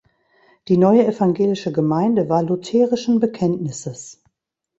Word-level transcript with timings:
Die 0.67 0.77
Neue 0.77 1.05
Evangelische 1.05 1.71
Gemeinde 1.71 2.27
war 2.27 2.41
lutherischen 2.41 3.19
Bekenntnisses. 3.19 4.23